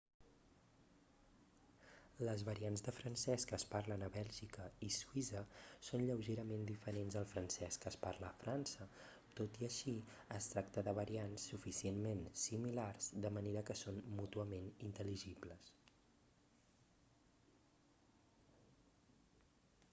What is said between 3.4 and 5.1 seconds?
que es parlen a bèlgica i